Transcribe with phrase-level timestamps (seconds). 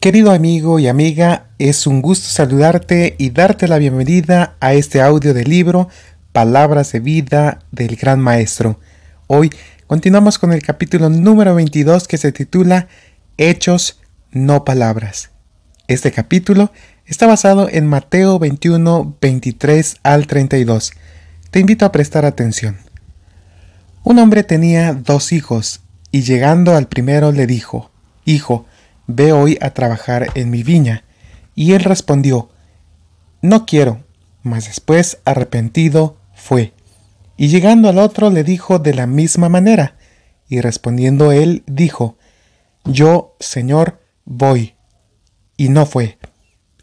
[0.00, 5.34] Querido amigo y amiga, es un gusto saludarte y darte la bienvenida a este audio
[5.34, 5.88] del libro
[6.30, 8.78] Palabras de vida del Gran Maestro.
[9.26, 9.50] Hoy
[9.88, 12.86] continuamos con el capítulo número 22 que se titula
[13.38, 13.98] Hechos,
[14.30, 15.30] no palabras.
[15.88, 16.70] Este capítulo
[17.04, 20.92] está basado en Mateo 21, 23 al 32.
[21.50, 22.78] Te invito a prestar atención.
[24.04, 25.80] Un hombre tenía dos hijos,
[26.12, 27.90] y llegando al primero le dijo,
[28.24, 28.67] Hijo,
[29.08, 31.02] ve hoy a trabajar en mi viña.
[31.56, 32.50] Y él respondió,
[33.42, 34.04] No quiero.
[34.44, 36.72] Mas después, arrepentido, fue.
[37.36, 39.96] Y llegando al otro le dijo de la misma manera.
[40.48, 42.16] Y respondiendo él, dijo,
[42.84, 44.74] Yo, Señor, voy.
[45.56, 46.18] Y no fue.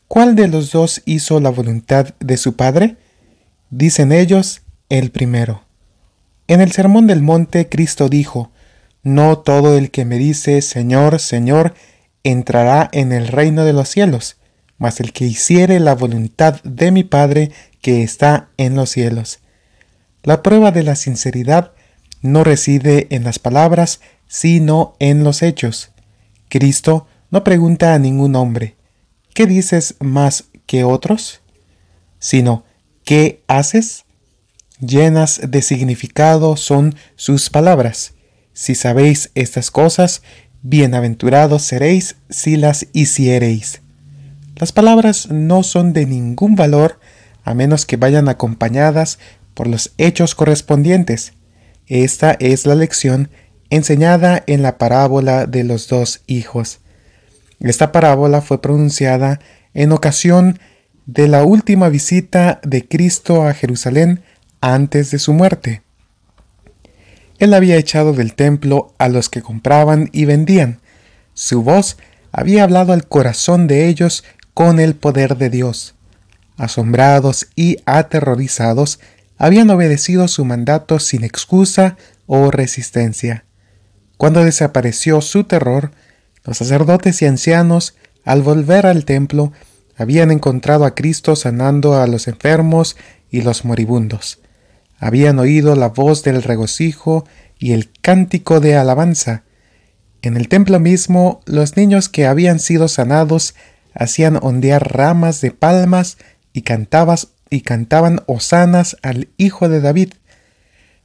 [0.10, 2.98] ¿Cuál de los dos hizo la voluntad de su padre?
[3.70, 5.64] Dicen ellos, el primero.
[6.48, 8.52] En el Sermón del Monte Cristo dijo,
[9.04, 11.74] No todo el que me dice, Señor, Señor,
[12.26, 14.36] entrará en el reino de los cielos,
[14.78, 17.52] mas el que hiciere la voluntad de mi Padre
[17.82, 19.40] que está en los cielos.
[20.24, 21.72] La prueba de la sinceridad
[22.22, 25.92] no reside en las palabras, sino en los hechos.
[26.50, 28.76] Cristo no pregunta a ningún hombre,
[29.34, 31.42] ¿qué dices más que otros?
[32.26, 32.64] sino,
[33.04, 34.06] ¿qué haces?
[34.80, 38.16] Llenas de significado son sus palabras.
[38.54, 40.24] Si sabéis estas cosas,
[40.68, 43.84] Bienaventurados seréis si las hiciereis.
[44.56, 47.00] Las palabras no son de ningún valor
[47.44, 49.20] a menos que vayan acompañadas
[49.54, 51.34] por los hechos correspondientes.
[51.86, 53.30] Esta es la lección
[53.70, 56.80] enseñada en la parábola de los dos hijos.
[57.60, 59.40] Esta parábola fue pronunciada
[59.76, 60.58] en ocasión
[61.06, 64.24] de la última visita de Cristo a Jerusalén
[64.62, 65.85] antes de su muerte.
[67.38, 70.80] Él había echado del templo a los que compraban y vendían.
[71.34, 71.98] Su voz
[72.32, 74.24] había hablado al corazón de ellos
[74.54, 75.96] con el poder de Dios.
[76.58, 79.00] Asombrados y aterrorizados,
[79.38, 83.44] habían obedecido su mandato sin excusa o resistencia.
[84.16, 85.92] Cuando desapareció su terror,
[86.46, 89.52] los sacerdotes y ancianos, al volver al templo,
[89.98, 92.96] habían encontrado a Cristo sanando a los enfermos
[93.30, 94.40] y los moribundos
[95.00, 97.26] habían oído la voz del regocijo
[97.60, 99.44] y el cántico de alabanza.
[100.22, 103.56] En el templo mismo los niños que habían sido sanados
[103.94, 106.18] hacían ondear ramas de palmas
[106.54, 110.14] y, cantabas, y cantaban hosanas al Hijo de David.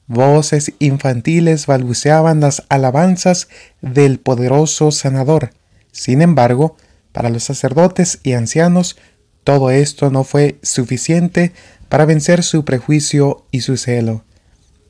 [0.06, 3.48] Voces infantiles balbuceaban las alabanzas
[3.80, 5.50] del poderoso sanador.
[5.92, 6.76] Sin embargo,
[7.12, 8.96] para los sacerdotes y ancianos,
[9.44, 11.52] todo esto no fue suficiente
[11.90, 14.24] para vencer su prejuicio y su celo.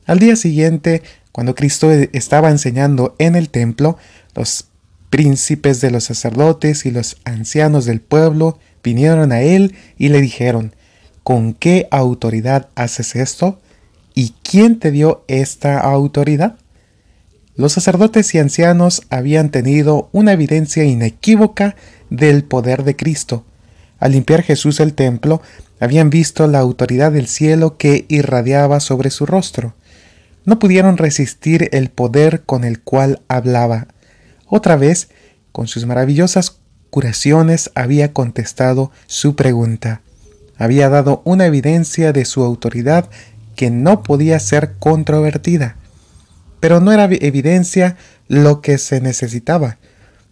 [0.07, 1.03] Al día siguiente,
[1.33, 3.97] cuando Cristo estaba enseñando en el templo,
[4.35, 4.67] los
[5.09, 10.75] príncipes de los sacerdotes y los ancianos del pueblo vinieron a él y le dijeron,
[11.25, 13.59] ¿con qué autoridad haces esto?
[14.15, 16.57] ¿Y quién te dio esta autoridad?
[17.57, 21.77] Los sacerdotes y ancianos habían tenido una evidencia inequívoca
[22.11, 23.45] del poder de Cristo.
[24.01, 25.43] Al limpiar Jesús el templo,
[25.79, 29.75] habían visto la autoridad del cielo que irradiaba sobre su rostro.
[30.45, 33.89] No pudieron resistir el poder con el cual hablaba.
[34.47, 35.11] Otra vez,
[35.53, 40.01] con sus maravillosas curaciones, había contestado su pregunta.
[40.57, 43.09] Había dado una evidencia de su autoridad
[43.55, 45.77] que no podía ser controvertida.
[46.59, 47.97] Pero no era evidencia
[48.29, 49.79] lo que se necesitaba.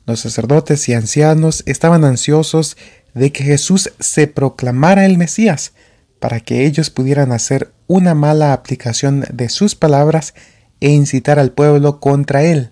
[0.06, 2.78] Los sacerdotes y ancianos estaban ansiosos
[3.14, 5.72] de que Jesús se proclamara el Mesías,
[6.20, 10.34] para que ellos pudieran hacer una mala aplicación de sus palabras
[10.80, 12.70] e incitar al pueblo contra él.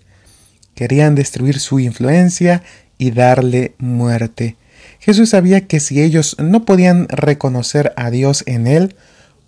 [0.75, 2.63] Querían destruir su influencia
[2.99, 4.57] y darle muerte.
[4.99, 8.97] Jesús sabía que si ellos no podían reconocer a Dios en él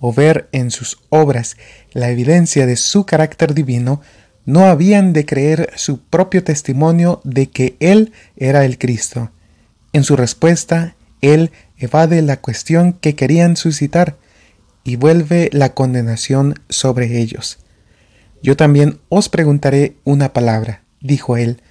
[0.01, 1.57] o ver en sus obras
[1.93, 4.01] la evidencia de su carácter divino,
[4.49, 9.31] no habían de creer su propio testimonio de que Él era el Cristo.
[9.93, 14.17] En su respuesta, él evade la cuestión que querían suscitar
[14.85, 17.59] y vuelve la condenación sobre ellos.
[18.43, 21.63] Yo también os preguntaré una palabra, dijo él,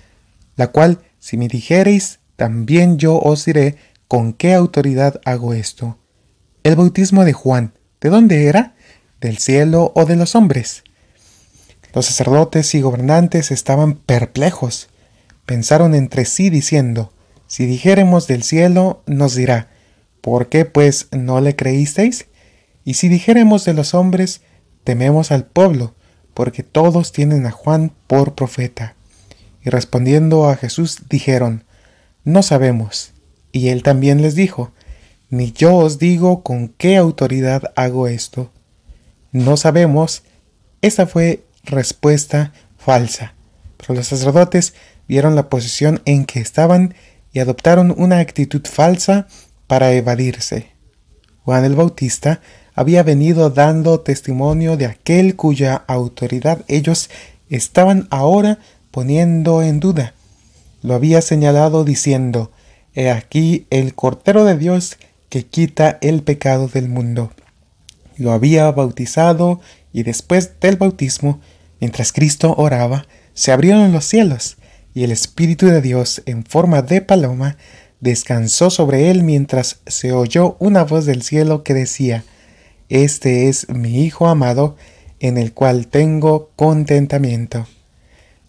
[0.56, 3.78] la cual, si me dijereis, también yo os diré
[4.08, 5.98] con qué autoridad hago esto.
[6.64, 8.76] El bautismo de Juan, ¿de dónde era?
[9.22, 10.84] ¿Del cielo o de los hombres?
[11.94, 14.90] Los sacerdotes y gobernantes estaban perplejos.
[15.46, 17.14] Pensaron entre sí diciendo,
[17.48, 19.70] si dijéremos del cielo, nos dirá,
[20.22, 22.28] ¿por qué pues no le creísteis?
[22.84, 24.42] Y si dijéremos de los hombres,
[24.84, 25.96] tememos al pueblo,
[26.34, 28.96] porque todos tienen a Juan por profeta.
[29.64, 31.66] Y respondiendo a Jesús dijeron,
[32.24, 33.14] no sabemos.
[33.52, 34.72] Y él también les dijo,
[35.30, 38.52] ni yo os digo con qué autoridad hago esto.
[39.32, 40.24] No sabemos.
[40.82, 43.34] Esa fue respuesta falsa.
[43.78, 44.74] Pero los sacerdotes
[45.08, 46.96] vieron la posición en que estaban
[47.32, 49.28] y adoptaron una actitud falsa
[49.68, 50.72] para evadirse.
[51.44, 52.42] Juan el Bautista
[52.74, 57.10] había venido dando testimonio de aquel cuya autoridad ellos
[57.50, 58.60] estaban ahora
[58.92, 60.14] poniendo en duda.
[60.82, 62.52] Lo había señalado diciendo,
[62.94, 64.98] He aquí el Cordero de Dios
[65.30, 67.32] que quita el pecado del mundo.
[68.18, 69.62] Lo había bautizado
[69.94, 71.40] y después del bautismo,
[71.80, 74.58] mientras Cristo oraba, se abrieron los cielos
[74.98, 77.58] y el Espíritu de Dios en forma de paloma
[78.00, 82.24] descansó sobre él mientras se oyó una voz del cielo que decía,
[82.90, 84.76] Este es mi Hijo amado,
[85.20, 87.68] en el cual tengo contentamiento.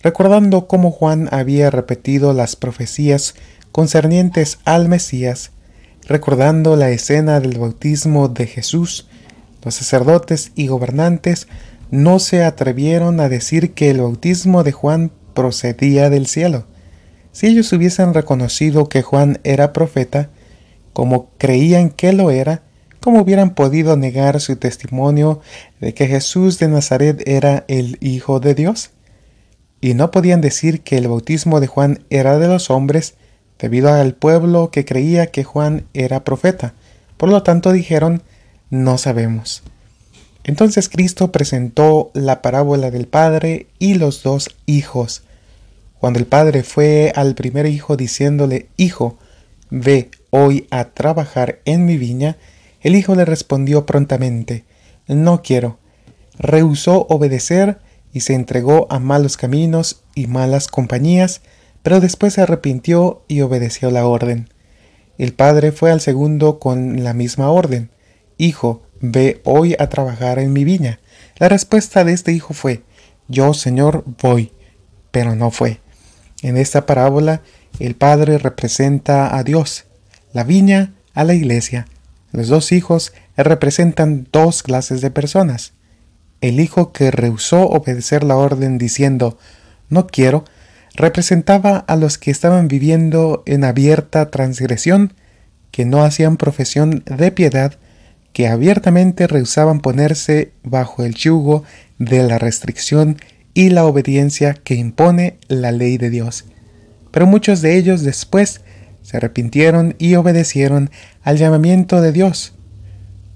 [0.00, 3.34] Recordando cómo Juan había repetido las profecías
[3.70, 5.50] concernientes al Mesías,
[6.06, 9.06] recordando la escena del bautismo de Jesús,
[9.62, 11.46] los sacerdotes y gobernantes
[11.90, 16.66] no se atrevieron a decir que el bautismo de Juan procedía del cielo.
[17.30, 20.30] Si ellos hubiesen reconocido que Juan era profeta,
[20.92, 22.64] como creían que lo era,
[22.98, 25.40] ¿cómo hubieran podido negar su testimonio
[25.80, 28.90] de que Jesús de Nazaret era el Hijo de Dios?
[29.80, 33.14] Y no podían decir que el bautismo de Juan era de los hombres,
[33.60, 36.74] debido al pueblo que creía que Juan era profeta.
[37.16, 38.24] Por lo tanto dijeron,
[38.70, 39.62] no sabemos.
[40.42, 45.22] Entonces Cristo presentó la parábola del Padre y los dos hijos.
[45.98, 49.18] Cuando el padre fue al primer hijo diciéndole, Hijo,
[49.70, 52.36] ve hoy a trabajar en mi viña,
[52.80, 54.64] el hijo le respondió prontamente,
[55.06, 55.78] No quiero.
[56.38, 57.78] Rehusó obedecer
[58.12, 61.40] y se entregó a malos caminos y malas compañías,
[61.82, 64.48] pero después se arrepintió y obedeció la orden.
[65.18, 67.90] El padre fue al segundo con la misma orden,
[68.40, 71.00] Hijo, ve hoy a trabajar en mi viña.
[71.38, 72.84] La respuesta de este hijo fue,
[73.26, 74.52] Yo, Señor, voy,
[75.10, 75.80] pero no fue.
[76.42, 77.42] En esta parábola,
[77.80, 79.86] el Padre representa a Dios,
[80.32, 81.86] la viña a la iglesia.
[82.32, 85.72] Los dos hijos representan dos clases de personas.
[86.40, 89.38] El hijo que rehusó obedecer la orden diciendo,
[89.88, 90.44] no quiero,
[90.94, 95.14] representaba a los que estaban viviendo en abierta transgresión,
[95.70, 97.74] que no hacían profesión de piedad,
[98.32, 101.64] que abiertamente rehusaban ponerse bajo el yugo
[101.98, 103.16] de la restricción
[103.54, 106.44] y la obediencia que impone la ley de Dios.
[107.10, 108.60] Pero muchos de ellos después
[109.02, 110.90] se arrepintieron y obedecieron
[111.22, 112.54] al llamamiento de Dios.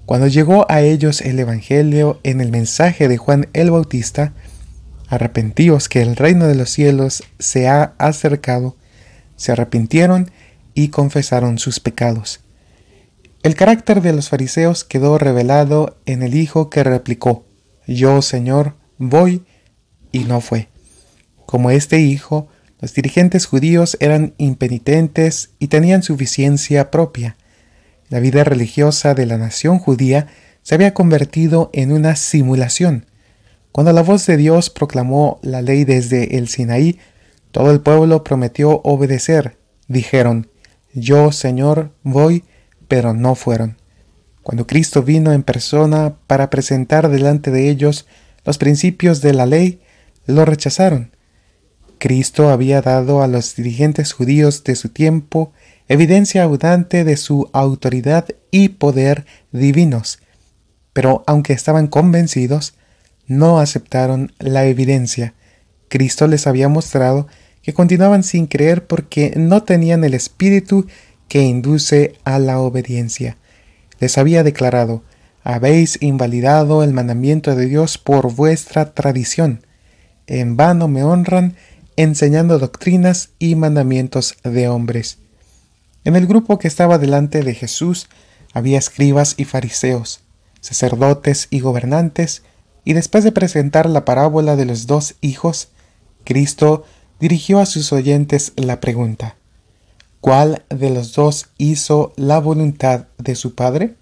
[0.05, 4.33] Cuando llegó a ellos el Evangelio en el mensaje de Juan el Bautista,
[5.07, 8.75] arrepentíos que el reino de los cielos se ha acercado,
[9.35, 10.29] se arrepintieron
[10.73, 12.41] y confesaron sus pecados.
[13.43, 17.45] El carácter de los fariseos quedó revelado en el Hijo que replicó,
[17.87, 19.43] Yo, Señor, voy
[20.13, 20.69] y no fue.
[21.45, 22.47] Como este hijo,
[22.79, 27.35] los dirigentes judíos eran impenitentes y tenían suficiencia propia.
[28.07, 30.27] La vida religiosa de la nación judía
[30.61, 33.05] se había convertido en una simulación.
[33.73, 36.99] Cuando la voz de Dios proclamó la ley desde el Sinaí,
[37.51, 39.57] todo el pueblo prometió obedecer.
[39.87, 40.49] Dijeron,
[40.93, 42.43] Yo, Señor, voy,
[42.87, 43.77] pero no fueron.
[44.43, 48.05] Cuando Cristo vino en persona para presentar delante de ellos
[48.45, 49.79] los principios de la ley,
[50.25, 51.11] lo rechazaron.
[52.03, 55.53] Cristo había dado a los dirigentes judíos de su tiempo
[55.87, 60.19] evidencia abundante de su autoridad y poder divinos,
[60.91, 62.73] pero aunque estaban convencidos,
[63.25, 65.33] no aceptaron la evidencia.
[65.87, 67.27] Cristo les había mostrado
[67.61, 70.87] que continuaban sin creer porque no tenían el espíritu
[71.29, 73.37] que induce a la obediencia.
[73.99, 75.03] Les había declarado,
[75.41, 79.65] habéis invalidado el mandamiento de Dios por vuestra tradición
[80.27, 81.55] en vano me honran
[81.95, 85.19] enseñando doctrinas y mandamientos de hombres.
[86.03, 88.07] En el grupo que estaba delante de Jesús
[88.53, 90.21] había escribas y fariseos,
[90.59, 92.43] sacerdotes y gobernantes,
[92.85, 95.69] y después de presentar la parábola de los dos hijos,
[96.23, 96.83] Cristo
[97.19, 99.37] dirigió a sus oyentes la pregunta,
[100.19, 103.95] ¿cuál de los dos hizo la voluntad de su Padre?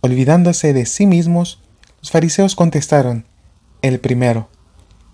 [0.00, 1.60] Olvidándose de sí mismos,
[2.00, 3.26] los fariseos contestaron,
[3.82, 4.48] el primero.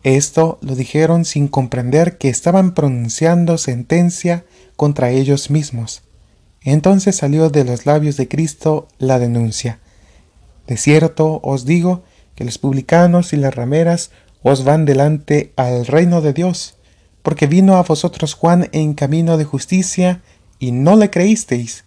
[0.02, 4.44] Esto lo dijeron sin comprender que estaban pronunciando sentencia
[4.76, 6.02] contra ellos mismos.
[6.62, 9.78] Entonces salió de los labios de Cristo la denuncia.
[10.66, 12.02] De cierto os digo
[12.34, 14.10] que los publicanos y las rameras
[14.42, 16.76] os van delante al reino de Dios,
[17.22, 20.22] porque vino a vosotros Juan en camino de justicia,
[20.58, 21.84] y no le creísteis,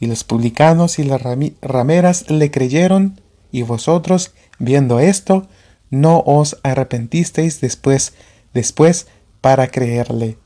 [0.00, 1.22] y los publicanos y las
[1.60, 3.20] rameras le creyeron,
[3.52, 5.46] y vosotros, viendo esto,
[5.94, 8.14] no os arrepentisteis después,
[8.52, 9.06] después
[9.40, 10.38] para creerle.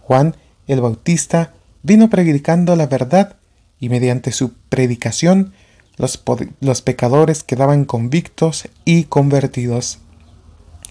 [0.00, 3.36] Juan el Bautista vino predicando la verdad,
[3.78, 5.52] y mediante su predicación
[5.96, 6.22] los,
[6.60, 10.00] los pecadores quedaban convictos y convertidos.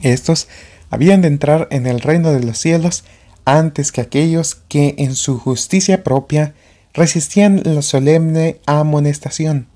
[0.01, 0.47] Estos
[0.89, 3.03] habían de entrar en el reino de los cielos
[3.45, 6.55] antes que aquellos que en su justicia propia
[6.93, 9.67] resistían la solemne amonestación.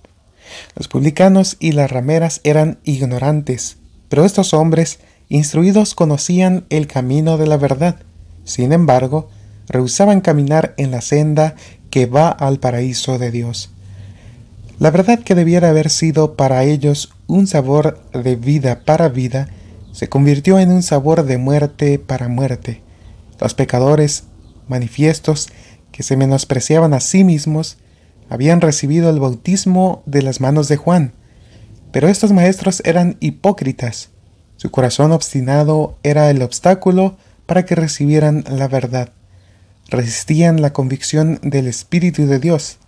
[0.75, 3.77] Los publicanos y las rameras eran ignorantes,
[4.13, 7.95] pero estos hombres instruidos conocían el camino de la verdad.
[8.43, 9.27] Sin embargo,
[9.67, 11.55] rehusaban caminar en la senda
[11.89, 13.71] que va al paraíso de Dios.
[14.77, 19.47] La verdad que debiera haber sido para ellos un sabor de vida para vida,
[19.93, 22.83] se convirtió en un sabor de muerte para muerte.
[23.41, 24.25] Los pecadores
[24.67, 25.49] manifiestos
[25.91, 27.79] que se menospreciaban a sí mismos
[28.29, 31.13] habían recibido el bautismo de las manos de Juan,
[31.93, 34.09] pero estos maestros eran hipócritas.
[34.57, 39.13] Su corazón obstinado era el obstáculo para que recibieran la verdad.
[39.89, 42.79] Resistían la convicción del Espíritu de Dios.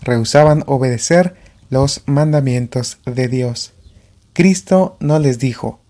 [0.00, 1.36] Rehusaban obedecer
[1.68, 3.74] los mandamientos de Dios.
[4.32, 5.80] Cristo no les dijo,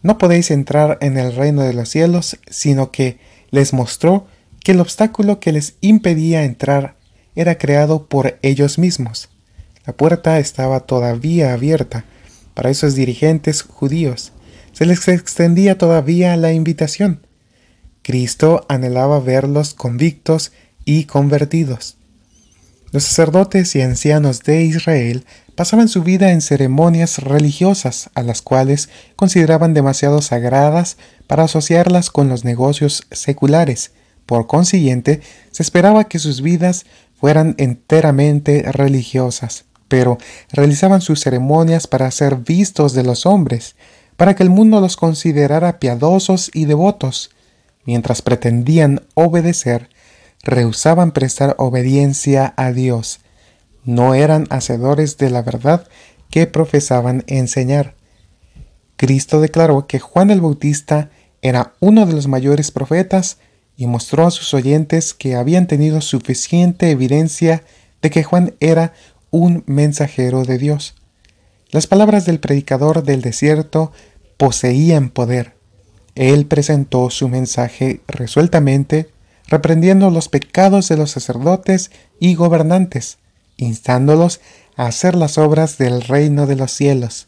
[0.00, 3.18] no podéis entrar en el reino de los cielos, sino que
[3.50, 4.26] les mostró
[4.62, 6.96] que el obstáculo que les impedía entrar
[7.34, 9.33] era creado por ellos mismos.
[9.86, 12.04] La puerta estaba todavía abierta
[12.54, 14.32] para esos dirigentes judíos.
[14.72, 17.26] Se les extendía todavía la invitación.
[18.02, 20.52] Cristo anhelaba verlos convictos
[20.84, 21.96] y convertidos.
[22.92, 25.24] Los sacerdotes y ancianos de Israel
[25.56, 32.28] pasaban su vida en ceremonias religiosas a las cuales consideraban demasiado sagradas para asociarlas con
[32.28, 33.92] los negocios seculares.
[34.26, 36.86] Por consiguiente, se esperaba que sus vidas
[37.18, 39.64] fueran enteramente religiosas,
[39.94, 40.18] pero
[40.50, 43.76] realizaban sus ceremonias para ser vistos de los hombres,
[44.16, 47.30] para que el mundo los considerara piadosos y devotos.
[47.84, 49.90] Mientras pretendían obedecer,
[50.42, 53.20] rehusaban prestar obediencia a Dios,
[53.84, 55.86] no eran hacedores de la verdad
[56.28, 57.94] que profesaban enseñar.
[58.96, 61.10] Cristo declaró que Juan el Bautista
[61.40, 63.38] era uno de los mayores profetas
[63.76, 67.62] y mostró a sus oyentes que habían tenido suficiente evidencia
[68.02, 68.92] de que Juan era
[69.34, 70.94] un mensajero de Dios.
[71.70, 73.90] Las palabras del predicador del desierto
[74.36, 75.56] poseían poder.
[76.14, 79.10] Él presentó su mensaje resueltamente,
[79.48, 83.18] reprendiendo los pecados de los sacerdotes y gobernantes,
[83.56, 84.40] instándolos
[84.76, 87.26] a hacer las obras del reino de los cielos.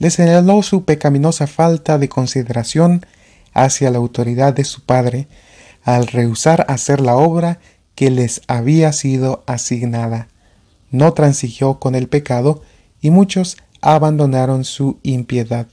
[0.00, 3.06] Les señaló su pecaminosa falta de consideración
[3.52, 5.28] hacia la autoridad de su Padre
[5.84, 7.60] al rehusar hacer la obra
[7.94, 10.26] que les había sido asignada.
[10.94, 12.62] No transigió con el pecado
[13.00, 15.66] y muchos abandonaron su impiedad.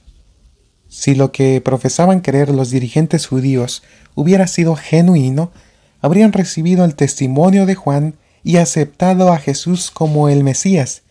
[0.88, 3.84] Si lo que profesaban creer los dirigentes judíos
[4.16, 5.52] hubiera sido genuino,
[6.00, 11.02] habrían recibido el testimonio de Juan y aceptado a Jesús como el Mesías,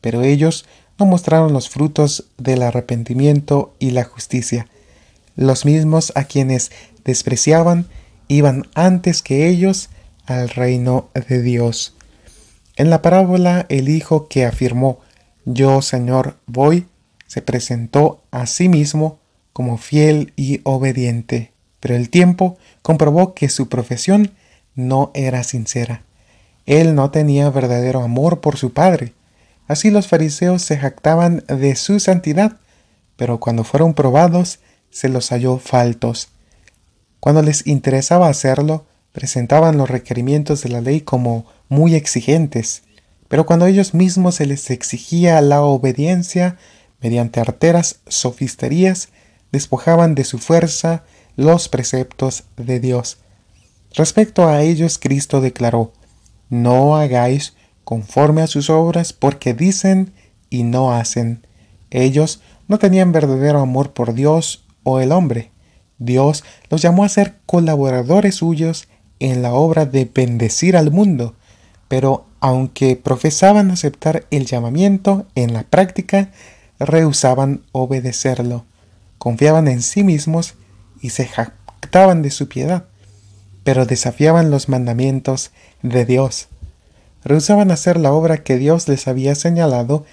[0.00, 0.64] pero ellos
[0.98, 4.68] no mostraron los frutos del arrepentimiento y la justicia.
[5.36, 6.70] Los mismos a quienes
[7.04, 7.88] despreciaban
[8.26, 9.90] iban antes que ellos
[10.24, 11.94] al reino de Dios.
[12.80, 15.00] En la parábola el hijo que afirmó
[15.44, 16.86] Yo, Señor, voy,
[17.26, 19.18] se presentó a sí mismo
[19.52, 24.32] como fiel y obediente, pero el tiempo comprobó que su profesión
[24.74, 26.04] no era sincera.
[26.64, 29.12] Él no tenía verdadero amor por su Padre.
[29.68, 32.56] Así los fariseos se jactaban de su santidad,
[33.18, 34.58] pero cuando fueron probados
[34.90, 36.28] se los halló faltos.
[37.20, 42.82] Cuando les interesaba hacerlo, presentaban los requerimientos de la ley como muy exigentes,
[43.28, 46.58] pero cuando ellos mismos se les exigía la obediencia
[47.00, 49.08] mediante arteras sofisterías,
[49.52, 51.04] despojaban de su fuerza
[51.36, 53.18] los preceptos de Dios.
[53.94, 55.92] Respecto a ellos, Cristo declaró,
[56.48, 60.12] no hagáis conforme a sus obras porque dicen
[60.50, 61.46] y no hacen.
[61.90, 65.50] Ellos no tenían verdadero amor por Dios o el hombre.
[65.98, 68.88] Dios los llamó a ser colaboradores suyos
[69.20, 71.34] en la obra de bendecir al mundo,
[71.90, 76.30] pero aunque profesaban aceptar el llamamiento, en la práctica
[76.78, 78.64] rehusaban obedecerlo,
[79.18, 80.54] confiaban en sí mismos
[81.02, 82.84] y se jactaban de su piedad
[83.64, 85.50] pero desafiaban los mandamientos
[85.82, 86.48] de Dios.
[87.24, 90.04] Rehusaban hacer la obra que Dios les había señalado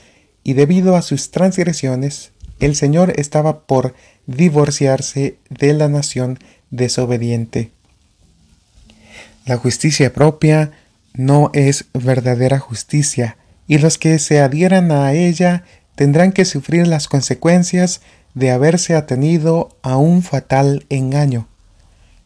[0.44, 3.94] y debido a sus transgresiones, el Señor estaba por
[4.26, 7.72] divorciarse de la nación desobediente.
[9.46, 10.72] La justicia propia
[11.14, 13.38] no es verdadera justicia,
[13.68, 15.64] y los que se adhieran a ella
[15.96, 18.02] tendrán que sufrir las consecuencias
[18.34, 21.48] de haberse atenido a un fatal engaño.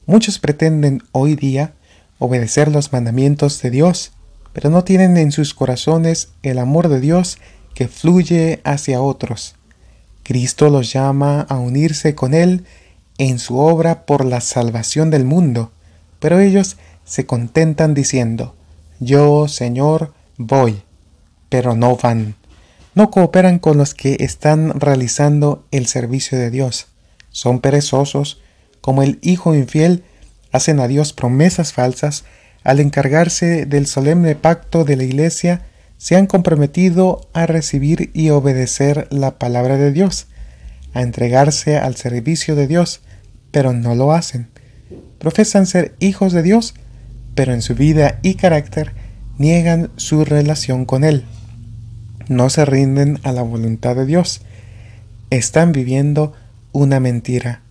[0.06, 1.74] Muchos pretenden hoy día
[2.20, 4.12] obedecer los mandamientos de Dios,
[4.54, 7.38] pero no tienen en sus corazones el amor de Dios
[7.74, 9.56] que fluye hacia otros.
[10.24, 12.66] Cristo los llama a unirse con Él
[13.18, 15.72] en su obra por la salvación del mundo,
[16.20, 18.56] pero ellos se contentan diciendo,
[19.04, 20.84] Yo, Señor, voy,
[21.50, 22.36] pero no van.
[22.94, 26.86] No cooperan con los que están realizando el servicio de Dios.
[27.32, 28.42] Son perezosos,
[28.80, 30.04] como el hijo infiel,
[30.52, 32.26] hacen a Dios promesas falsas,
[32.64, 35.66] al encargarse del solemne pacto de la Iglesia,
[35.98, 40.28] se han comprometido a recibir y obedecer la palabra de Dios,
[40.94, 43.02] a entregarse al servicio de Dios,
[43.50, 44.52] pero no lo hacen.
[45.18, 46.76] Profesan ser hijos de Dios,
[47.36, 48.94] pero en su vida y carácter
[49.38, 51.26] niegan su relación con Él.
[52.28, 54.42] No se rinden a la voluntad de Dios.
[55.30, 56.34] Están viviendo
[56.72, 57.62] una mentira.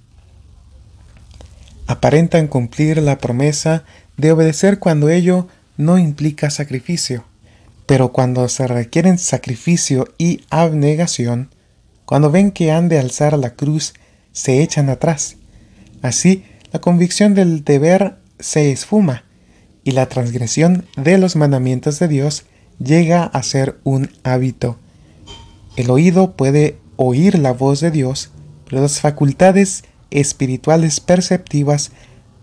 [1.86, 3.84] Aparentan cumplir la promesa
[4.16, 7.24] de obedecer cuando ello no implica sacrificio
[7.90, 11.52] pero cuando se requieren sacrificio y abnegación,
[12.04, 13.94] cuando ven que han de alzar la cruz,
[14.30, 15.38] se echan atrás.
[16.00, 19.24] Así, la convicción del deber se esfuma
[19.84, 22.44] y la transgresión de los mandamientos de Dios
[22.78, 24.78] llega a ser un hábito.
[25.76, 28.30] El oído puede oír la voz de Dios,
[28.68, 31.92] pero las facultades espirituales perceptivas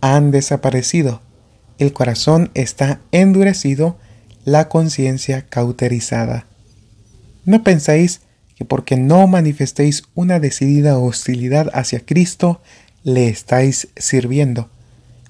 [0.01, 1.22] han desaparecido.
[1.77, 3.98] El corazón está endurecido
[4.46, 6.46] la conciencia cauterizada.
[7.46, 8.22] ¿No pensáis
[8.56, 12.62] que porque no manifestéis una decidida hostilidad hacia Cristo,
[13.03, 14.70] le estáis sirviendo?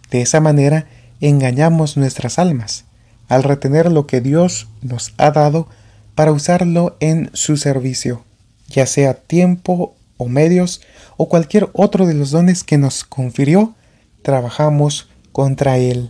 [0.10, 0.88] De esa manera
[1.21, 2.86] engañamos nuestras almas,
[3.27, 5.67] al retener lo que Dios nos ha dado
[6.15, 8.23] para usarlo en su servicio,
[8.67, 10.82] ya sea tiempo o medios
[11.15, 13.75] o cualquier otro de los dones que nos confirió,
[14.21, 16.10] trabajamos contra Él.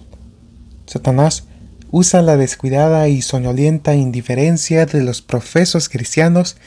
[0.85, 1.45] Satanás
[1.91, 6.57] usa la descuidada y soñolienta indiferencia de los profesos cristianos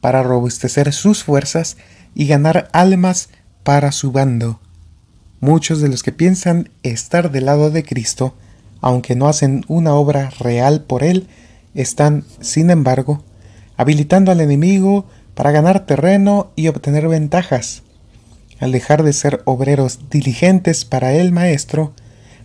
[0.00, 1.76] para robustecer sus fuerzas
[2.14, 3.28] y ganar almas
[3.62, 4.60] para su bando.
[5.42, 8.32] Muchos de los que piensan estar del lado de Cristo,
[8.80, 11.26] aunque no hacen una obra real por Él,
[11.74, 13.24] están, sin embargo,
[13.76, 17.82] habilitando al enemigo para ganar terreno y obtener ventajas.
[18.60, 21.92] Al dejar de ser obreros diligentes para el Maestro,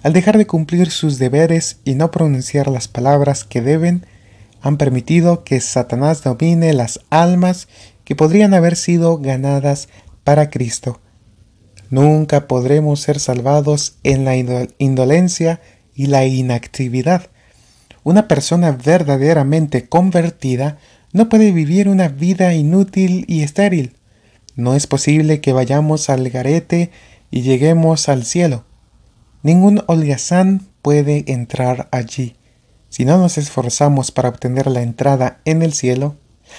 [0.02, 4.08] al dejar de cumplir sus deberes y no pronunciar las palabras que deben,
[4.60, 7.68] han permitido que Satanás domine las almas
[8.06, 9.88] que podrían haber sido ganadas
[10.24, 11.00] para Cristo.
[11.90, 14.36] Nunca podremos ser salvados en la
[14.78, 15.62] indolencia
[15.94, 17.28] y la inactividad.
[18.04, 20.78] Una persona verdaderamente convertida
[21.14, 23.96] no puede vivir una vida inútil y estéril.
[24.56, 26.92] No es posible que vayamos al garete
[27.32, 28.66] y lleguemos al cielo.
[29.44, 32.36] Ningún holgazán puede entrar allí.
[32.90, 36.16] Si no nos esforzamos para obtener la entrada en el cielo,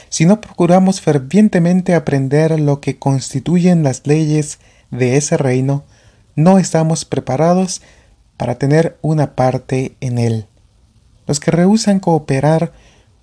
[0.08, 4.58] si no procuramos fervientemente aprender lo que constituyen las leyes
[4.90, 5.84] de ese reino,
[6.34, 7.82] no estamos preparados
[8.36, 10.46] para tener una parte en él.
[11.26, 12.72] Los que rehusan cooperar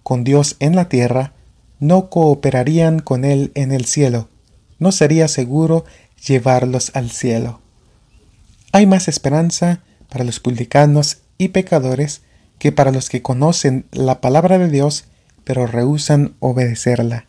[0.04, 1.34] con Dios en la tierra,
[1.80, 4.30] no cooperarían con Él en el cielo.
[4.78, 5.86] No sería seguro
[6.25, 7.62] llevarlos al cielo.
[8.71, 12.21] Hay más esperanza para los publicanos y pecadores
[12.60, 15.06] que para los que conocen la palabra de Dios
[15.43, 17.25] pero rehusan obedecerla.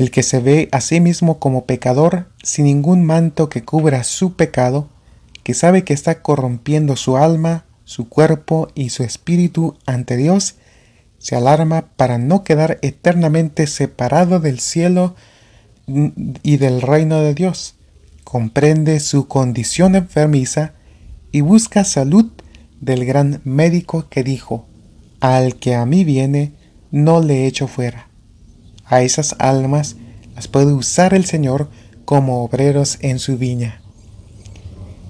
[0.00, 4.32] El que se ve a sí mismo como pecador sin ningún manto que cubra su
[4.32, 4.88] pecado,
[5.42, 10.54] que sabe que está corrompiendo su alma, su cuerpo y su espíritu ante Dios,
[11.18, 15.16] se alarma para no quedar eternamente separado del cielo
[15.86, 17.74] y del reino de Dios
[18.24, 20.72] comprende su condición enfermiza
[21.30, 22.30] y busca salud
[22.80, 24.66] del gran médico que dijo,
[25.20, 26.54] al que a mí viene,
[26.90, 28.09] no le echo fuera.
[28.90, 29.94] A esas almas
[30.34, 31.68] las puede usar el Señor
[32.04, 33.80] como obreros en su viña.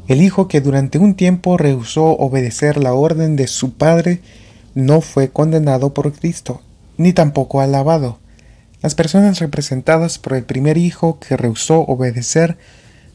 [0.06, 4.20] El hijo que durante un tiempo rehusó obedecer la orden de su padre
[4.74, 6.60] no fue condenado por Cristo,
[6.98, 8.18] ni tampoco alabado.
[8.82, 12.58] Las personas representadas por el primer hijo que rehusó obedecer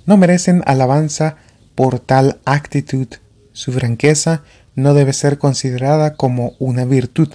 [0.08, 1.38] no merecen alabanza
[1.76, 3.08] por tal actitud.
[3.54, 4.42] Su franqueza
[4.74, 7.30] no debe ser considerada como una virtud,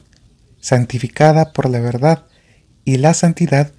[0.60, 2.24] santificada por la verdad
[2.90, 3.70] y la santidad,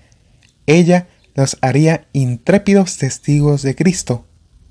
[0.68, 4.26] ella los haría intrépidos testigos de Cristo,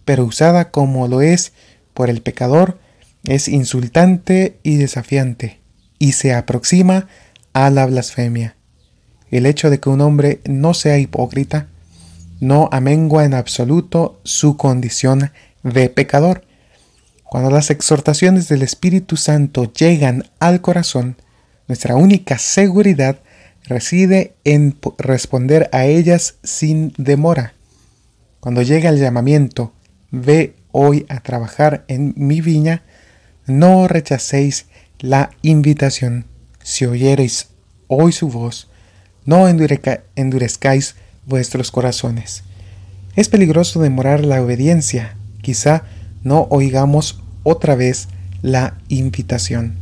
[0.07, 1.53] pero usada como lo es
[1.93, 2.79] por el pecador,
[3.25, 5.61] es insultante y desafiante,
[5.99, 7.07] y se aproxima
[7.53, 8.57] a la blasfemia.
[9.31, 11.69] El hecho de que un hombre no sea hipócrita
[12.41, 16.47] no amengua en absoluto su condición de pecador.
[17.25, 21.17] Cuando las exhortaciones del Espíritu Santo llegan al corazón,
[21.69, 23.21] nuestra única seguridad
[23.71, 27.55] reside en responder a ellas sin demora.
[28.41, 29.73] Cuando llega el llamamiento,
[30.11, 32.83] ve hoy a trabajar en mi viña,
[33.47, 34.67] no rechacéis
[34.99, 36.27] la invitación.
[36.65, 37.47] Si oyereis
[37.87, 38.69] hoy su voz,
[39.25, 42.43] no endurezcáis vuestros corazones.
[43.15, 45.85] Es peligroso demorar la obediencia, quizá
[46.25, 48.09] no oigamos otra vez
[48.43, 49.77] la invitación.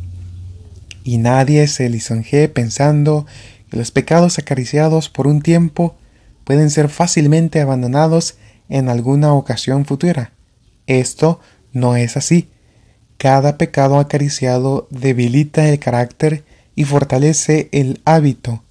[1.05, 3.25] Y nadie se lisonjee pensando
[3.71, 5.97] los pecados acariciados por un tiempo
[6.45, 8.37] pueden ser fácilmente abandonados
[8.69, 10.33] en alguna ocasión futura.
[10.87, 11.41] Esto
[11.73, 12.49] no es así.
[13.19, 18.63] Cada pecado acariciado debilita el carácter y fortalece el hábito,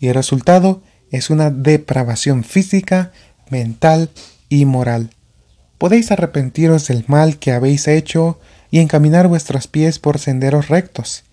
[0.00, 3.12] y el resultado es una depravación física,
[3.48, 4.10] mental
[4.48, 5.10] y moral.
[5.78, 11.24] Podéis arrepentiros del mal que habéis hecho y encaminar vuestros pies por senderos rectos,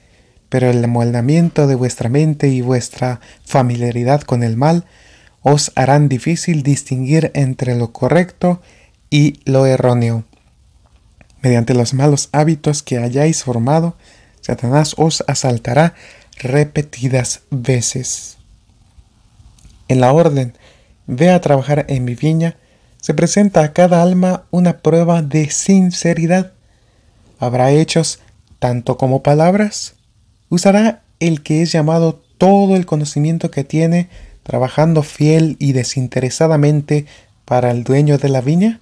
[0.53, 4.85] pero el amoldamiento de vuestra mente y vuestra familiaridad con el mal
[5.41, 8.61] os harán difícil distinguir entre lo correcto
[9.09, 10.25] y lo erróneo.
[11.41, 13.95] Mediante los malos hábitos que hayáis formado,
[14.41, 15.95] Satanás os asaltará
[16.37, 18.37] repetidas veces.
[19.87, 20.55] En la orden,
[21.07, 22.57] ve a trabajar en mi viña,
[23.01, 26.53] se presenta a cada alma una prueba de sinceridad.
[27.39, 28.19] ¿Habrá hechos
[28.59, 29.95] tanto como palabras?
[30.53, 34.07] ¿Usará el que es llamado todo el conocimiento que tiene,
[34.43, 37.07] trabajando fiel y desinteresadamente
[37.43, 38.79] para el dueño de la viña?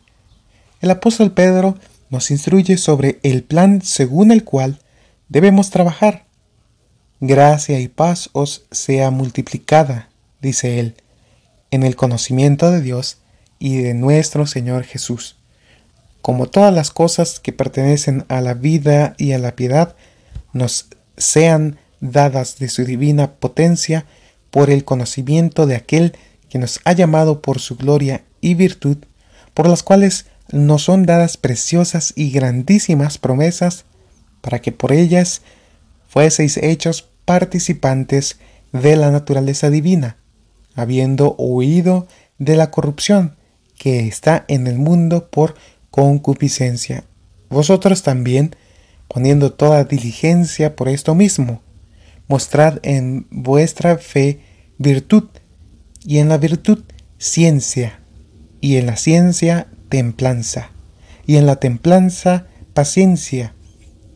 [0.82, 1.78] El apóstol Pedro
[2.10, 4.80] nos instruye sobre el plan según el cual
[5.30, 6.26] debemos trabajar.
[7.22, 10.10] Gracia y paz os sea multiplicada,
[10.42, 10.96] dice él,
[11.70, 13.20] en el conocimiento de Dios
[13.60, 15.38] y de nuestro Señor Jesús.
[16.22, 19.96] Como todas las cosas que pertenecen a la vida y a la piedad
[20.52, 20.90] nos
[21.22, 24.06] sean dadas de su divina potencia
[24.50, 26.18] por el conocimiento de aquel
[26.50, 28.98] que nos ha llamado por su gloria y virtud,
[29.54, 33.86] por las cuales nos son dadas preciosas y grandísimas promesas
[34.42, 35.42] para que por ellas
[36.10, 38.40] fueseis hechos participantes
[38.74, 40.18] de la naturaleza divina,
[40.76, 42.08] habiendo huido
[42.38, 43.38] de la corrupción
[43.78, 45.56] que está en el mundo por
[45.90, 47.04] concupiscencia.
[47.50, 48.56] Vosotros también,
[49.14, 51.62] poniendo toda diligencia por esto mismo,
[52.28, 54.40] mostrad en vuestra fe
[54.78, 55.26] virtud,
[56.04, 56.84] y en la virtud
[57.18, 58.00] ciencia,
[58.62, 60.72] y en la ciencia templanza,
[61.26, 63.54] y en la templanza paciencia,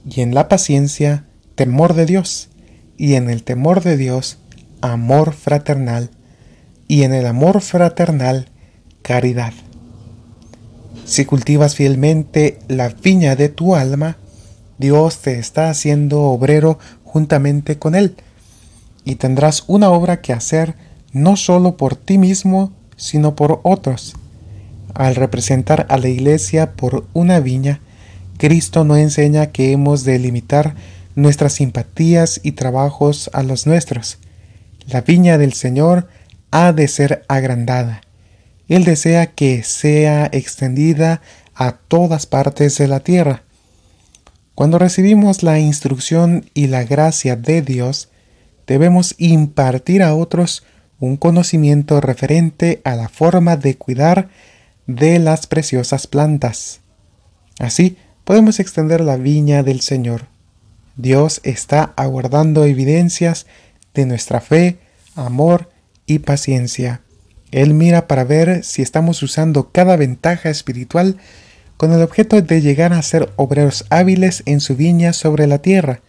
[0.10, 2.50] y en la paciencia temor de Dios,
[2.98, 4.38] y en el temor de Dios
[4.82, 6.10] amor fraternal,
[6.88, 8.48] y en el amor fraternal
[9.02, 9.54] caridad.
[11.06, 14.18] Si cultivas fielmente la viña de tu alma,
[14.78, 18.16] Dios te está haciendo obrero juntamente con Él,
[19.04, 20.76] y tendrás una obra que hacer
[21.12, 24.16] no solo por ti mismo, sino por otros
[24.96, 27.82] al representar a la iglesia por una viña,
[28.38, 30.76] Cristo no enseña que hemos de limitar
[31.16, 34.18] nuestras simpatías y trabajos a los nuestros.
[34.88, 36.08] La viña del Señor
[36.52, 38.02] ha de ser agrandada.
[38.68, 41.22] Él desea que sea extendida
[41.54, 43.44] a todas partes de la tierra.
[44.56, 48.08] Cuando recibimos la instrucción y la gracia de Dios,
[48.66, 50.64] debemos impartir a otros
[50.98, 54.30] un conocimiento referente a la forma de cuidar
[54.88, 56.80] de las preciosas plantas.
[57.60, 60.28] Así podemos extender la viña del Señor.
[60.96, 63.48] Dios está aguardando evidencias
[63.94, 64.78] de nuestra fe,
[65.16, 65.70] amor
[66.06, 67.02] y paciencia.
[67.52, 71.18] Él mira para ver si estamos usando cada ventaja espiritual
[71.78, 76.02] con el objeto de llegar a ser obreros hábiles en su viña sobre la tierra,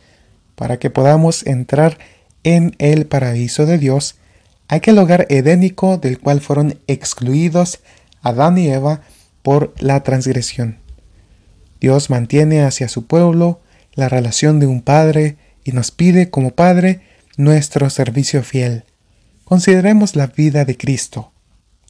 [0.54, 1.98] para que podamos entrar
[2.44, 4.16] en el paraíso de Dios,
[4.68, 7.80] aquel hogar edénico del cual fueron excluidos
[8.22, 9.02] Adán y Eva
[9.42, 10.78] por la transgresión.
[11.80, 13.60] Dios mantiene hacia su pueblo
[13.94, 17.00] la relación de un padre y nos pide como padre
[17.36, 18.84] nuestro servicio fiel.
[19.44, 21.32] Consideremos la vida de Cristo.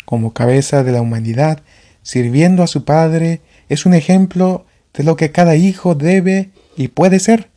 [0.05, 1.63] Como cabeza de la humanidad,
[2.03, 7.21] sirviendo a su Padre, es un ejemplo de lo que cada hijo debe y puede
[7.21, 7.51] ser.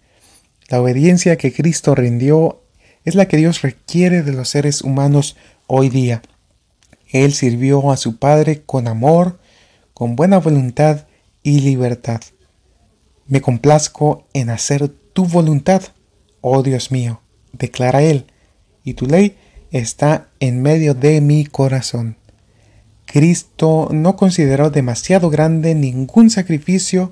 [0.68, 2.62] La obediencia que Cristo rindió
[3.06, 5.36] es la que Dios requiere de los seres humanos
[5.68, 6.22] hoy día.
[7.08, 9.40] Él sirvió a su Padre con amor,
[9.94, 11.08] con buena voluntad
[11.42, 12.22] y libertad.
[13.26, 15.82] Me complazco en hacer tu voluntad,
[16.42, 18.28] oh Dios mío, declara él,
[18.84, 19.38] y tu ley
[19.72, 22.19] está en medio de mi corazón.
[23.12, 27.12] Cristo no consideró demasiado grande ningún sacrificio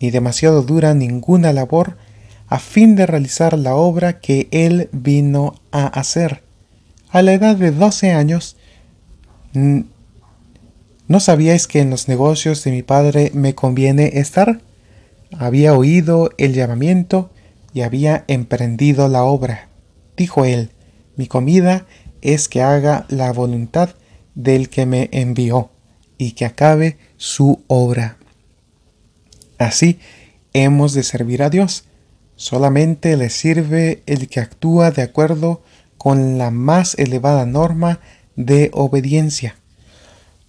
[0.00, 1.96] ni demasiado dura ninguna labor
[2.48, 6.42] a fin de realizar la obra que él vino a hacer.
[7.10, 8.56] A la edad de 12 años,
[9.52, 14.60] ¿no sabíais que en los negocios de mi padre me conviene estar?
[15.38, 17.30] Había oído el llamamiento
[17.72, 19.68] y había emprendido la obra.
[20.16, 20.70] Dijo él,
[21.14, 21.86] mi comida
[22.20, 23.90] es que haga la voluntad
[24.36, 25.70] del que me envió
[26.18, 28.18] y que acabe su obra.
[29.58, 29.98] Así
[30.52, 31.84] hemos de servir a Dios.
[32.36, 35.62] Solamente le sirve el que actúa de acuerdo
[35.96, 38.00] con la más elevada norma
[38.36, 39.56] de obediencia.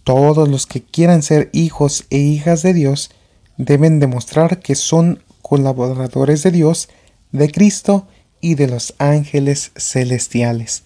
[0.03, 3.09] Todos los que quieran ser hijos e hijas de Dios
[3.57, 6.89] deben demostrar que son colaboradores de Dios,
[7.31, 8.07] de Cristo
[8.41, 10.83] y de los ángeles celestiales.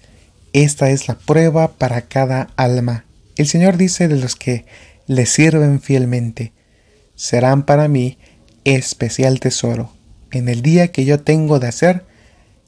[0.54, 3.06] Esta es la prueba para cada alma.
[3.36, 4.66] El Señor dice de los que
[5.08, 6.54] le sirven fielmente,
[7.16, 8.18] serán para mí
[8.64, 9.92] especial tesoro
[10.32, 12.06] en el día que yo tengo de hacer,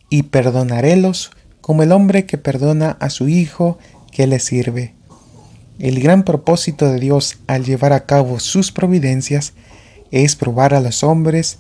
[0.10, 3.80] y perdonarélos como el hombre que perdona a su hijo
[4.12, 4.94] que le sirve.
[5.80, 9.54] El gran propósito de Dios al llevar a cabo sus providencias
[10.12, 11.58] es probar a los hombres,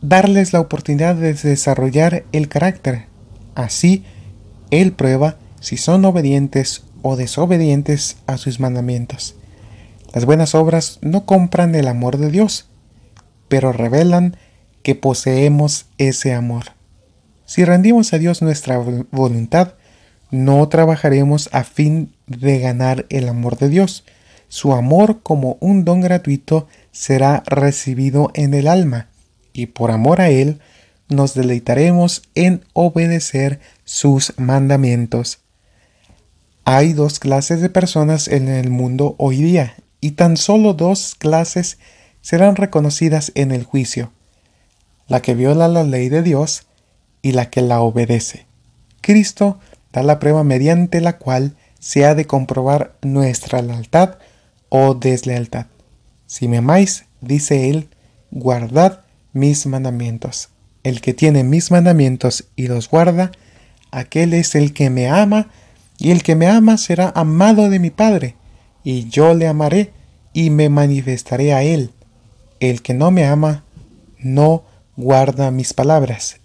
[0.00, 3.06] darles la oportunidad de desarrollar el carácter.
[3.54, 4.02] Así,
[4.72, 9.36] él prueba si son obedientes o desobedientes a sus mandamientos.
[10.12, 12.66] Las buenas obras no compran el amor de Dios,
[13.48, 14.36] pero revelan
[14.82, 16.72] que poseemos ese amor.
[17.44, 18.78] Si rendimos a Dios nuestra
[19.10, 19.74] voluntad,
[20.30, 24.04] no trabajaremos a fin de ganar el amor de Dios.
[24.48, 29.08] Su amor como un don gratuito será recibido en el alma,
[29.52, 30.60] y por amor a Él
[31.08, 33.60] nos deleitaremos en obedecer
[33.92, 35.40] sus mandamientos.
[36.64, 41.76] Hay dos clases de personas en el mundo hoy día, y tan solo dos clases
[42.22, 44.10] serán reconocidas en el juicio,
[45.08, 46.62] la que viola la ley de Dios
[47.20, 48.46] y la que la obedece.
[49.02, 49.60] Cristo
[49.92, 54.16] da la prueba mediante la cual se ha de comprobar nuestra lealtad
[54.70, 55.66] o deslealtad.
[56.26, 57.90] Si me amáis, dice él,
[58.30, 59.00] guardad
[59.34, 60.48] mis mandamientos.
[60.82, 63.32] El que tiene mis mandamientos y los guarda,
[63.92, 65.48] aquel es el que me ama,
[65.98, 68.34] y el que me ama será amado de mi Padre,
[68.82, 69.92] y yo le amaré
[70.32, 71.92] y me manifestaré a él.
[72.58, 73.62] El que no me ama,
[74.18, 74.64] no
[74.96, 76.40] guarda mis palabras,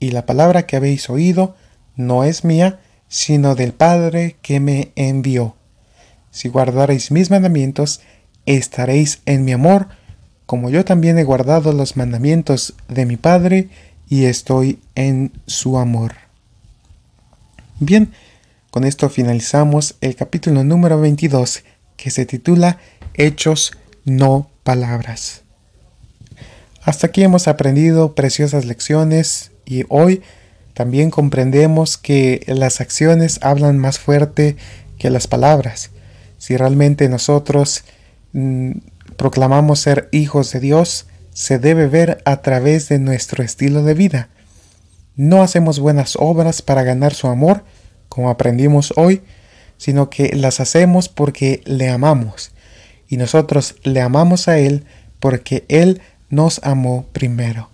[0.00, 1.54] y la palabra que habéis oído
[1.96, 5.54] no es mía, sino del Padre que me envió.
[6.30, 8.00] Si guardaréis mis mandamientos,
[8.46, 9.88] estaréis en mi amor,
[10.46, 13.68] como yo también he guardado los mandamientos de mi Padre
[14.08, 16.12] y estoy en su amor.
[17.84, 18.12] Bien,
[18.70, 21.64] con esto finalizamos el capítulo número 22
[21.96, 22.78] que se titula
[23.14, 23.72] Hechos,
[24.04, 25.42] no palabras.
[26.84, 30.22] Hasta aquí hemos aprendido preciosas lecciones y hoy
[30.74, 34.56] también comprendemos que las acciones hablan más fuerte
[34.96, 35.90] que las palabras.
[36.38, 37.82] Si realmente nosotros
[38.32, 38.74] mm,
[39.16, 44.28] proclamamos ser hijos de Dios, se debe ver a través de nuestro estilo de vida.
[45.14, 47.64] No hacemos buenas obras para ganar su amor,
[48.12, 49.22] como aprendimos hoy,
[49.78, 52.52] sino que las hacemos porque le amamos.
[53.08, 54.84] Y nosotros le amamos a Él
[55.18, 57.70] porque Él nos amó primero.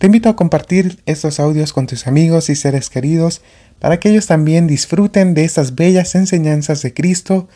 [0.00, 3.42] Te invito a compartir estos audios con tus amigos y seres queridos
[3.78, 7.48] para que ellos también disfruten de estas bellas enseñanzas de Cristo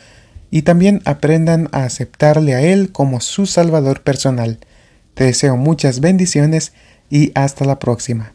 [0.49, 4.59] y también aprendan a aceptarle a Él como su Salvador personal.
[5.15, 6.71] Te deseo muchas bendiciones
[7.09, 8.33] y hasta la próxima.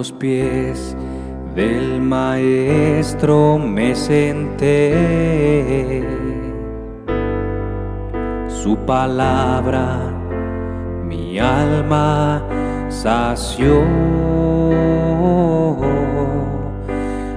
[0.00, 0.96] Los pies
[1.54, 4.94] del maestro me senté.
[8.48, 9.98] Su palabra
[11.06, 12.42] mi alma
[12.88, 13.82] sació.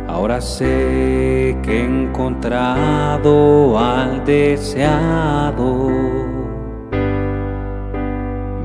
[0.07, 5.89] Ahora sé que he encontrado al deseado.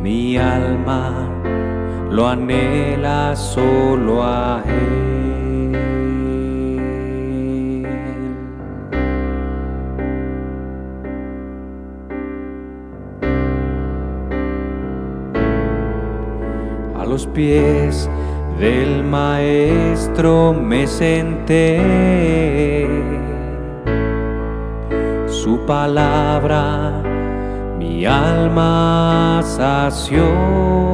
[0.00, 1.37] Mi alma
[2.10, 5.28] lo anhela solo a Él.
[16.98, 18.08] A los pies
[18.58, 21.78] del Maestro me senté.
[25.26, 27.02] Su palabra
[27.78, 30.87] mi alma sació.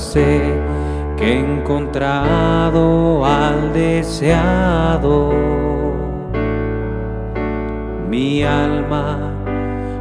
[0.00, 0.40] Sé
[1.16, 5.32] que he encontrado al deseado.
[8.08, 9.18] Mi alma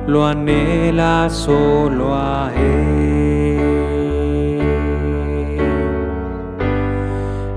[0.08, 3.40] lo anhela solo a Él.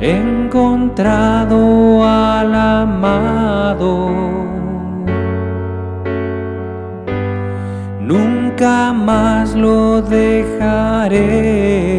[0.01, 4.11] He encontrado al amado.
[8.01, 11.92] Nunca más lo dejaré.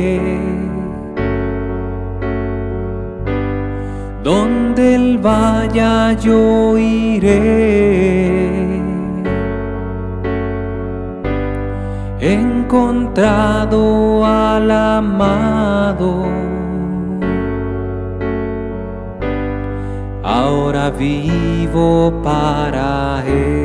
[5.23, 8.43] Vaya yo iré.
[12.23, 16.25] encontrado al amado.
[20.23, 23.62] Ahora vivo para Él.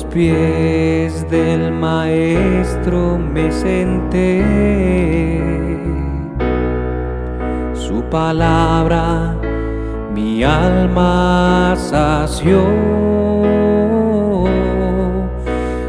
[0.00, 4.42] Los pies del Maestro me senté
[7.74, 9.36] su palabra
[10.14, 12.60] mi alma sació.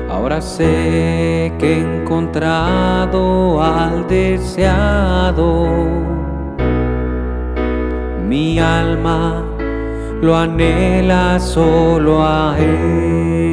[0.10, 5.68] Ahora sé que he encontrado al deseado.
[8.28, 9.44] Mi alma
[10.22, 13.51] lo anhela solo a Él.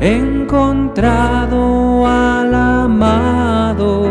[0.00, 4.08] Encontrado al amado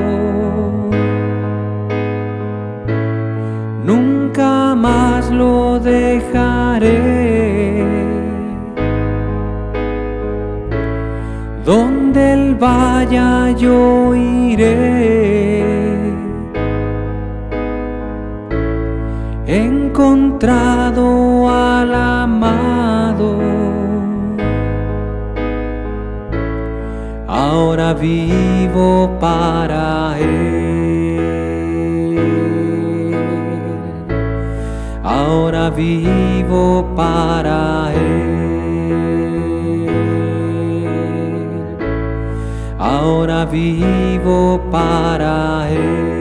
[5.32, 6.96] lo dejaré.
[11.66, 15.78] Donde él vaya yo iré.
[19.50, 23.57] encontrado al amado.
[27.58, 30.58] Ahora vivo para él.
[35.48, 38.28] ahora vivo para Él.
[42.78, 46.18] Ahora vivo para Él.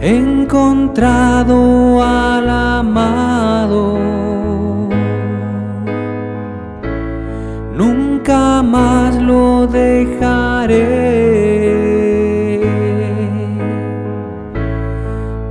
[0.00, 4.13] encontrado al amado.
[9.74, 11.34] Dejaré.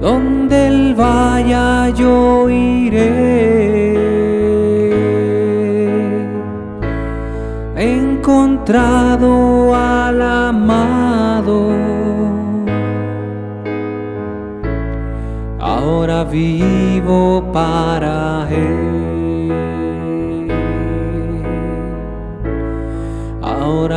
[0.03, 3.93] donde él vaya yo iré.
[7.77, 11.71] Encontrado al amado.
[15.59, 18.92] Ahora vivo para él.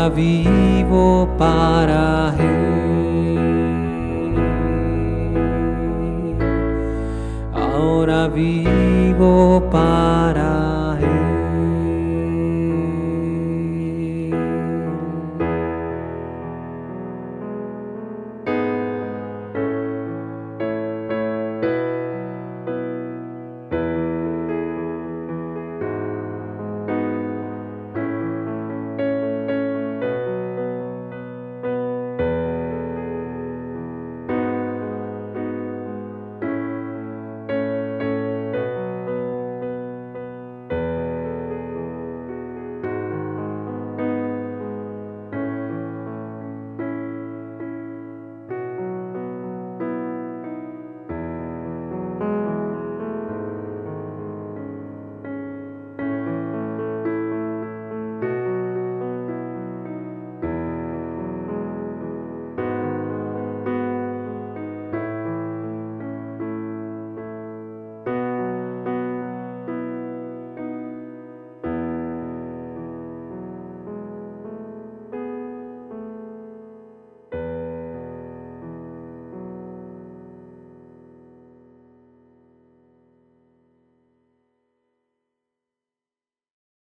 [0.08, 2.76] Vivo para él.
[8.06, 10.75] ahora vivo para